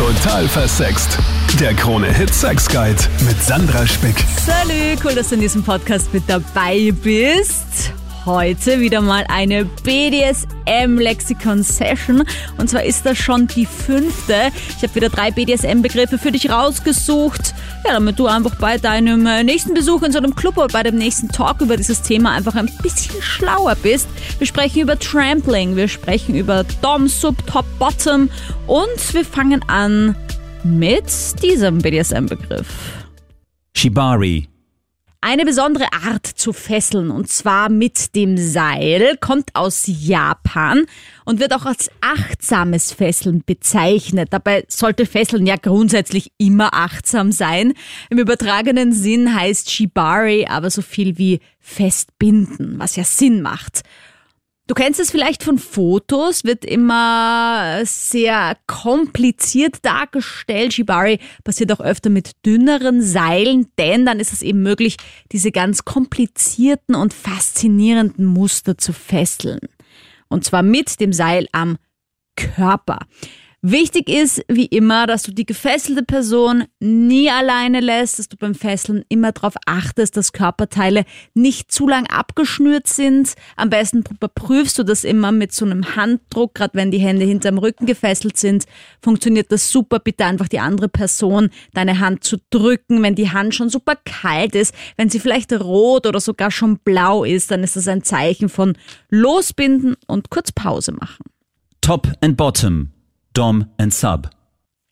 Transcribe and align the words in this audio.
Total 0.00 0.48
versext. 0.48 1.18
Der 1.60 1.74
Krone-Hit 1.74 2.32
Sex 2.32 2.66
Guide 2.70 2.96
mit 3.26 3.36
Sandra 3.42 3.86
Spick. 3.86 4.16
Salü, 4.46 4.96
cool, 5.04 5.14
dass 5.14 5.28
du 5.28 5.34
in 5.34 5.42
diesem 5.42 5.62
Podcast 5.62 6.10
mit 6.14 6.22
dabei 6.26 6.90
bist. 6.90 7.92
Heute 8.26 8.80
wieder 8.80 9.00
mal 9.00 9.24
eine 9.28 9.64
BDSM-Lexikon-Session. 9.64 12.24
Und 12.58 12.68
zwar 12.68 12.84
ist 12.84 13.06
das 13.06 13.16
schon 13.16 13.46
die 13.46 13.64
fünfte. 13.64 14.52
Ich 14.76 14.82
habe 14.82 14.94
wieder 14.94 15.08
drei 15.08 15.30
BDSM-Begriffe 15.30 16.18
für 16.18 16.30
dich 16.30 16.50
rausgesucht. 16.50 17.54
Ja, 17.86 17.94
damit 17.94 18.18
du 18.18 18.26
einfach 18.26 18.56
bei 18.56 18.76
deinem 18.76 19.26
äh, 19.26 19.42
nächsten 19.42 19.72
Besuch 19.72 20.02
in 20.02 20.12
so 20.12 20.18
einem 20.18 20.34
Club 20.34 20.58
oder 20.58 20.68
bei 20.68 20.82
dem 20.82 20.96
nächsten 20.96 21.28
Talk 21.28 21.62
über 21.62 21.78
dieses 21.78 22.02
Thema 22.02 22.32
einfach 22.32 22.56
ein 22.56 22.70
bisschen 22.82 23.22
schlauer 23.22 23.74
bist. 23.76 24.06
Wir 24.36 24.46
sprechen 24.46 24.82
über 24.82 24.98
Trampling, 24.98 25.76
wir 25.76 25.88
sprechen 25.88 26.34
über 26.34 26.64
Dom, 26.82 27.08
Sub, 27.08 27.46
Top, 27.46 27.64
Bottom 27.78 28.28
und 28.66 29.14
wir 29.14 29.24
fangen 29.24 29.64
an 29.66 30.14
mit 30.62 31.06
diesem 31.42 31.78
BDSM-Begriff. 31.78 32.68
Shibari. 33.74 34.49
Eine 35.22 35.44
besondere 35.44 35.92
Art 35.92 36.26
zu 36.26 36.54
fesseln, 36.54 37.10
und 37.10 37.28
zwar 37.28 37.68
mit 37.68 38.14
dem 38.16 38.38
Seil, 38.38 39.18
kommt 39.20 39.54
aus 39.54 39.84
Japan 39.86 40.86
und 41.26 41.40
wird 41.40 41.52
auch 41.52 41.66
als 41.66 41.90
achtsames 42.00 42.92
Fesseln 42.92 43.42
bezeichnet. 43.44 44.28
Dabei 44.30 44.64
sollte 44.68 45.04
Fesseln 45.04 45.46
ja 45.46 45.56
grundsätzlich 45.56 46.32
immer 46.38 46.72
achtsam 46.72 47.32
sein. 47.32 47.74
Im 48.08 48.18
übertragenen 48.18 48.94
Sinn 48.94 49.34
heißt 49.34 49.70
Shibari 49.70 50.46
aber 50.46 50.70
so 50.70 50.80
viel 50.80 51.18
wie 51.18 51.40
festbinden, 51.58 52.78
was 52.78 52.96
ja 52.96 53.04
Sinn 53.04 53.42
macht. 53.42 53.82
Du 54.70 54.74
kennst 54.74 55.00
es 55.00 55.10
vielleicht 55.10 55.42
von 55.42 55.58
Fotos, 55.58 56.44
wird 56.44 56.64
immer 56.64 57.80
sehr 57.82 58.56
kompliziert 58.68 59.84
dargestellt. 59.84 60.74
Shibari 60.74 61.18
passiert 61.42 61.72
auch 61.72 61.80
öfter 61.80 62.08
mit 62.08 62.46
dünneren 62.46 63.02
Seilen, 63.02 63.66
denn 63.80 64.06
dann 64.06 64.20
ist 64.20 64.32
es 64.32 64.42
eben 64.42 64.62
möglich, 64.62 64.96
diese 65.32 65.50
ganz 65.50 65.84
komplizierten 65.84 66.94
und 66.94 67.12
faszinierenden 67.12 68.24
Muster 68.24 68.78
zu 68.78 68.92
fesseln. 68.92 69.58
Und 70.28 70.44
zwar 70.44 70.62
mit 70.62 71.00
dem 71.00 71.12
Seil 71.12 71.48
am 71.50 71.76
Körper. 72.36 73.00
Wichtig 73.62 74.08
ist, 74.08 74.42
wie 74.48 74.64
immer, 74.64 75.06
dass 75.06 75.22
du 75.22 75.32
die 75.32 75.44
gefesselte 75.44 76.02
Person 76.02 76.64
nie 76.78 77.30
alleine 77.30 77.80
lässt, 77.80 78.18
dass 78.18 78.26
du 78.26 78.38
beim 78.38 78.54
Fesseln 78.54 79.04
immer 79.10 79.32
darauf 79.32 79.52
achtest, 79.66 80.16
dass 80.16 80.32
Körperteile 80.32 81.04
nicht 81.34 81.70
zu 81.70 81.86
lang 81.86 82.06
abgeschnürt 82.06 82.86
sind. 82.86 83.34
Am 83.56 83.68
besten 83.68 84.02
überprüfst 84.10 84.78
du 84.78 84.82
das 84.82 85.04
immer 85.04 85.30
mit 85.30 85.52
so 85.52 85.66
einem 85.66 85.94
Handdruck, 85.94 86.54
gerade 86.54 86.72
wenn 86.72 86.90
die 86.90 87.00
Hände 87.00 87.26
hinterm 87.26 87.58
Rücken 87.58 87.84
gefesselt 87.84 88.38
sind, 88.38 88.64
funktioniert 89.02 89.52
das 89.52 89.70
super. 89.70 89.98
Bitte 89.98 90.24
einfach 90.24 90.48
die 90.48 90.60
andere 90.60 90.88
Person 90.88 91.50
deine 91.74 91.98
Hand 91.98 92.24
zu 92.24 92.38
drücken, 92.48 93.02
wenn 93.02 93.14
die 93.14 93.30
Hand 93.30 93.54
schon 93.54 93.68
super 93.68 93.96
kalt 94.06 94.54
ist, 94.54 94.74
wenn 94.96 95.10
sie 95.10 95.20
vielleicht 95.20 95.52
rot 95.52 96.06
oder 96.06 96.20
sogar 96.20 96.50
schon 96.50 96.78
blau 96.78 97.24
ist, 97.24 97.50
dann 97.50 97.62
ist 97.62 97.76
das 97.76 97.88
ein 97.88 98.04
Zeichen 98.04 98.48
von 98.48 98.78
losbinden 99.10 99.96
und 100.06 100.30
kurz 100.30 100.50
Pause 100.50 100.92
machen. 100.92 101.26
Top 101.82 102.10
and 102.22 102.38
Bottom. 102.38 102.92
Dom 103.32 103.66
and 103.78 103.94
Sub. 103.94 104.30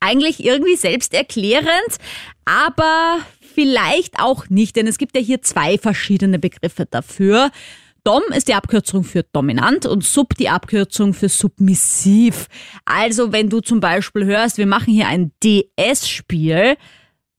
Eigentlich 0.00 0.44
irgendwie 0.44 0.76
selbsterklärend, 0.76 1.98
aber 2.44 3.18
vielleicht 3.40 4.18
auch 4.18 4.48
nicht, 4.50 4.76
denn 4.76 4.86
es 4.86 4.98
gibt 4.98 5.16
ja 5.16 5.22
hier 5.22 5.42
zwei 5.42 5.78
verschiedene 5.78 6.38
Begriffe 6.38 6.86
dafür. 6.86 7.50
Dom 8.02 8.22
ist 8.36 8.48
die 8.48 8.54
Abkürzung 8.54 9.02
für 9.02 9.22
dominant 9.22 9.86
und 9.86 10.04
Sub 10.04 10.34
die 10.36 10.50
Abkürzung 10.50 11.14
für 11.14 11.30
submissiv. 11.30 12.48
Also 12.84 13.32
wenn 13.32 13.48
du 13.48 13.60
zum 13.60 13.80
Beispiel 13.80 14.26
hörst, 14.26 14.58
wir 14.58 14.66
machen 14.66 14.92
hier 14.92 15.08
ein 15.08 15.32
DS-Spiel, 15.42 16.76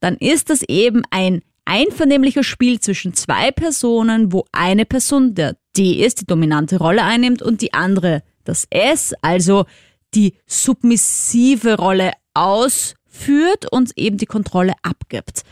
dann 0.00 0.16
ist 0.16 0.50
das 0.50 0.62
eben 0.62 1.02
ein 1.10 1.42
einvernehmliches 1.64 2.46
Spiel 2.46 2.80
zwischen 2.80 3.14
zwei 3.14 3.52
Personen, 3.52 4.32
wo 4.32 4.46
eine 4.50 4.84
Person 4.84 5.34
der 5.34 5.56
D 5.76 6.04
ist, 6.04 6.22
die 6.22 6.26
dominante 6.26 6.78
Rolle 6.78 7.04
einnimmt 7.04 7.42
und 7.42 7.60
die 7.60 7.74
andere 7.74 8.22
das 8.44 8.66
S, 8.70 9.14
also 9.20 9.66
die 10.14 10.34
submissive 10.46 11.76
Rolle 11.76 12.12
ausführt 12.34 13.70
und 13.70 13.92
eben 13.96 14.16
die 14.16 14.26
Kontrolle 14.26 14.74
abgibt. 14.82 15.42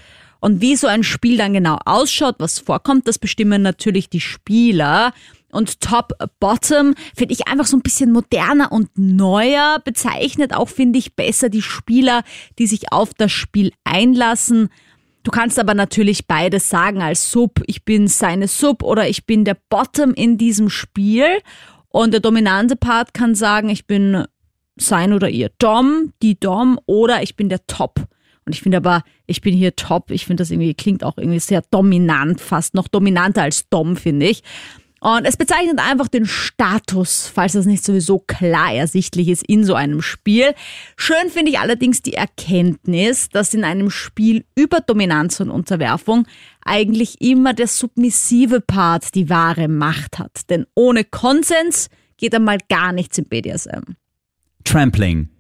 Und 0.41 0.61
wie 0.61 0.77
so 0.77 0.87
ein 0.87 1.03
Spiel 1.03 1.37
dann 1.39 1.55
genau 1.55 1.79
ausschaut, 1.85 2.37
was 2.39 2.59
vorkommt, 2.59 3.09
das 3.09 3.19
bestimmen 3.19 3.63
natürlich 3.63 4.09
die 4.09 4.21
Spieler. 4.21 5.13
Und 5.51 5.81
Top-Bottom 5.81 6.95
finde 7.17 7.33
ich 7.33 7.49
einfach 7.49 7.67
so 7.67 7.77
ein 7.77 7.83
bisschen 7.83 8.13
moderner 8.13 8.71
und 8.73 8.91
neuer, 8.97 9.81
bezeichnet 9.85 10.55
auch, 10.55 10.69
finde 10.69 10.99
ich, 10.99 11.15
besser 11.15 11.49
die 11.49 11.63
Spieler, 11.63 12.23
die 12.59 12.67
sich 12.67 12.93
auf 12.93 13.15
das 13.15 13.33
Spiel 13.33 13.73
einlassen. 13.85 14.69
Du 15.23 15.31
kannst 15.31 15.59
aber 15.59 15.75
natürlich 15.75 16.29
beides 16.29 16.69
sagen 16.69 17.03
als 17.03 17.31
Sub, 17.33 17.61
ich 17.67 17.85
bin 17.85 18.07
seine 18.07 18.47
Sub 18.47 18.85
oder 18.85 19.09
ich 19.09 19.27
bin 19.27 19.45
der 19.45 19.57
Bottom 19.69 20.15
in 20.15 20.39
diesem 20.39 20.71
Spiel. 20.71 21.27
Und 21.89 22.13
der 22.13 22.21
dominante 22.21 22.77
Part 22.77 23.15
kann 23.15 23.35
sagen, 23.35 23.69
ich 23.69 23.87
bin 23.87 24.27
sein 24.77 25.13
oder 25.13 25.29
ihr 25.29 25.51
Dom, 25.59 26.13
die 26.23 26.39
Dom 26.39 26.79
oder 26.87 27.23
ich 27.23 27.37
bin 27.37 27.49
der 27.49 27.67
Top. 27.67 28.07
Und 28.47 28.55
ich 28.55 28.63
finde 28.63 28.77
aber, 28.77 29.03
ich 29.27 29.41
bin 29.41 29.55
hier 29.57 29.75
top. 29.75 30.13
Ich 30.13 30.25
finde 30.25 30.43
das 30.43 30.53
irgendwie, 30.53 30.73
klingt 30.75 31.03
auch 31.03 31.19
irgendwie 31.19 31.41
sehr 31.41 31.63
dominant, 31.71 32.41
fast 32.41 32.75
noch 32.75 32.87
dominanter 32.87 33.43
als 33.43 33.69
Dom, 33.69 33.97
finde 33.97 34.27
ich. 34.27 34.45
Und 35.01 35.27
es 35.27 35.37
bezeichnet 35.37 35.79
einfach 35.79 36.09
den 36.09 36.27
Status, 36.27 37.31
falls 37.33 37.53
das 37.53 37.67
nicht 37.67 37.85
sowieso 37.85 38.19
klar 38.19 38.73
ersichtlich 38.73 39.29
ist 39.29 39.43
in 39.47 39.65
so 39.65 39.75
einem 39.75 40.01
Spiel. 40.01 40.55
Schön 40.97 41.29
finde 41.29 41.51
ich 41.51 41.59
allerdings 41.59 42.03
die 42.03 42.15
Erkenntnis, 42.15 43.29
dass 43.29 43.53
in 43.53 43.65
einem 43.65 43.91
Spiel 43.91 44.45
über 44.55 44.81
Dominanz 44.81 45.39
und 45.41 45.51
Unterwerfung 45.51 46.27
eigentlich 46.65 47.21
immer 47.21 47.53
der 47.53 47.67
submissive 47.67 48.61
Part 48.61 49.15
die 49.15 49.29
wahre 49.29 49.69
Macht 49.69 50.19
hat. 50.19 50.49
Denn 50.51 50.67
ohne 50.75 51.05
Konsens 51.05 51.91
geht 52.17 52.35
einmal 52.35 52.59
gar 52.69 52.93
nichts 52.93 53.19
im 53.19 53.27
BDSM. 53.27 53.97
Trampling. 54.67 55.31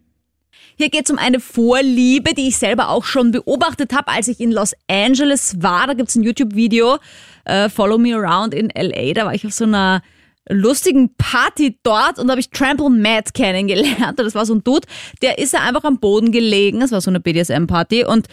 Hier 0.79 0.91
geht 0.91 1.07
es 1.07 1.11
um 1.11 1.19
eine 1.19 1.41
Vorliebe, 1.41 2.35
die 2.35 2.49
ich 2.49 2.59
selber 2.59 2.91
auch 2.91 3.05
schon 3.05 3.31
beobachtet 3.31 3.95
habe, 3.95 4.09
als 4.09 4.29
ich 4.29 4.41
in 4.41 4.53
Los 4.53 4.73
Angeles 4.89 5.63
war. 5.63 5.87
Da 5.87 5.95
gibt 5.95 6.11
es 6.11 6.17
ein 6.17 6.23
YouTube-Video, 6.23 6.99
äh, 7.45 7.69
Follow 7.69 7.99
Me 7.99 8.15
Around 8.15 8.55
in 8.55 8.71
LA. 8.75 9.15
Da 9.15 9.25
war 9.25 9.35
ich 9.35 9.47
auf 9.47 9.53
so 9.53 9.65
einer 9.65 10.03
lustigen 10.49 11.15
Party 11.17 11.79
dort 11.83 12.19
und 12.19 12.29
da 12.29 12.33
habe 12.33 12.41
ich 12.41 12.51
Trample 12.51 12.91
Matt 12.91 13.35
kennengelernt. 13.35 13.97
Das 14.19 14.35
war 14.35 14.47
so 14.47 14.55
ein 14.55 14.63
Dude, 14.63 14.87
der 15.23 15.39
ist 15.39 15.55
ja 15.55 15.61
einfach 15.61 15.85
am 15.85 15.99
Boden 15.99 16.31
gelegen. 16.31 16.81
Das 16.81 16.93
war 16.93 17.01
so 17.01 17.11
eine 17.11 17.21
BDSM-Party 17.21 18.05
und 18.05 18.29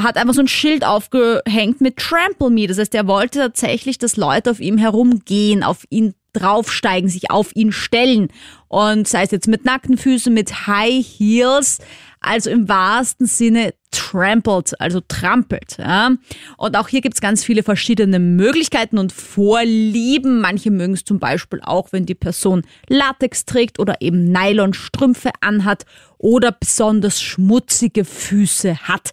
hat 0.00 0.16
einfach 0.16 0.34
so 0.34 0.40
ein 0.40 0.48
Schild 0.48 0.84
aufgehängt 0.84 1.80
mit 1.80 1.96
Trample 1.96 2.50
Me. 2.50 2.66
Das 2.66 2.78
heißt, 2.78 2.94
er 2.94 3.06
wollte 3.06 3.40
tatsächlich, 3.40 3.98
dass 3.98 4.16
Leute 4.16 4.52
auf 4.52 4.60
ihm 4.60 4.78
herumgehen, 4.78 5.62
auf 5.62 5.84
ihn 5.90 6.14
draufsteigen, 6.32 7.08
sich 7.08 7.30
auf 7.30 7.50
ihn 7.54 7.72
stellen. 7.72 8.28
Und 8.68 9.06
sei 9.06 9.24
es 9.24 9.30
jetzt 9.30 9.48
mit 9.48 9.64
nackten 9.64 9.98
Füßen, 9.98 10.32
mit 10.32 10.66
High 10.66 11.04
Heels, 11.04 11.78
also 12.20 12.50
im 12.50 12.68
wahrsten 12.68 13.26
Sinne 13.26 13.74
trampled, 13.90 14.80
also 14.80 15.00
trampelt. 15.06 15.76
Ja. 15.78 16.12
Und 16.56 16.76
auch 16.76 16.88
hier 16.88 17.00
gibt's 17.00 17.20
ganz 17.20 17.44
viele 17.44 17.62
verschiedene 17.62 18.18
Möglichkeiten 18.18 18.98
und 18.98 19.12
Vorlieben. 19.12 20.40
Manche 20.40 20.70
mögen 20.70 20.94
es 20.94 21.04
zum 21.04 21.18
Beispiel 21.18 21.60
auch, 21.62 21.92
wenn 21.92 22.06
die 22.06 22.14
Person 22.14 22.62
Latex 22.88 23.44
trägt 23.44 23.78
oder 23.78 24.00
eben 24.00 24.32
Nylonstrümpfe 24.32 25.30
anhat 25.40 25.84
oder 26.18 26.52
besonders 26.52 27.20
schmutzige 27.20 28.04
Füße 28.04 28.78
hat. 28.88 29.10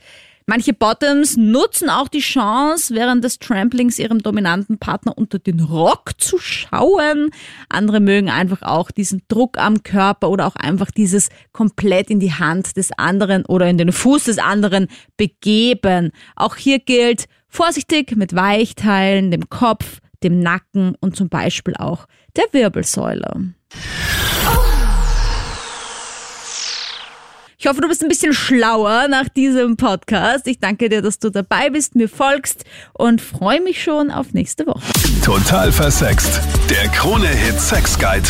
Manche 0.49 0.73
Bottoms 0.73 1.37
nutzen 1.37 1.91
auch 1.91 2.07
die 2.07 2.21
Chance, 2.21 2.95
während 2.95 3.23
des 3.23 3.37
Tramplings 3.37 3.99
ihrem 3.99 4.23
dominanten 4.23 4.79
Partner 4.79 5.15
unter 5.15 5.37
den 5.37 5.59
Rock 5.59 6.13
zu 6.17 6.39
schauen. 6.39 7.29
Andere 7.69 7.99
mögen 7.99 8.31
einfach 8.31 8.63
auch 8.63 8.89
diesen 8.89 9.21
Druck 9.27 9.59
am 9.59 9.83
Körper 9.83 10.31
oder 10.31 10.47
auch 10.47 10.55
einfach 10.55 10.89
dieses 10.89 11.29
komplett 11.51 12.09
in 12.09 12.19
die 12.19 12.33
Hand 12.33 12.77
des 12.77 12.91
anderen 12.97 13.45
oder 13.45 13.69
in 13.69 13.77
den 13.77 13.91
Fuß 13.91 14.23
des 14.23 14.39
anderen 14.39 14.87
begeben. 15.17 16.09
Auch 16.35 16.55
hier 16.55 16.79
gilt 16.79 17.25
vorsichtig 17.47 18.15
mit 18.15 18.33
Weichteilen, 18.33 19.29
dem 19.29 19.49
Kopf, 19.49 19.99
dem 20.23 20.39
Nacken 20.39 20.95
und 20.99 21.15
zum 21.15 21.29
Beispiel 21.29 21.75
auch 21.75 22.07
der 22.35 22.45
Wirbelsäule. 22.53 23.53
Ich 27.61 27.67
hoffe, 27.67 27.81
du 27.81 27.89
bist 27.89 28.01
ein 28.01 28.07
bisschen 28.07 28.31
schlauer 28.31 29.09
nach 29.09 29.27
diesem 29.27 29.75
Podcast. 29.75 30.47
Ich 30.47 30.59
danke 30.59 30.87
dir, 30.87 31.01
dass 31.01 31.19
du 31.19 31.29
dabei 31.29 31.69
bist, 31.69 31.93
mir 31.93 32.07
folgst 32.07 32.63
und 32.93 33.19
freue 33.19 33.59
mich 33.59 33.83
schon 33.83 34.11
auf 34.11 34.31
nächste 34.31 34.65
Woche. 34.65 34.81
Total 35.25 35.69
versext. 35.69 36.39
Der 36.69 36.87
Krone-Hit 36.87 37.59
Sex 37.59 37.99
Guide. 37.99 38.29